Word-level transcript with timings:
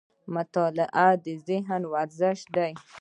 مطالعه 0.35 1.07
د 1.25 1.27
ذهن 1.47 1.81
ورزش 1.93 2.39
دی 2.55 2.71